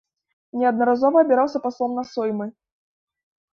Неаднаразова 0.61 1.17
абіраўся 1.27 1.63
паслом 1.67 1.91
на 2.01 2.09
соймы. 2.15 2.51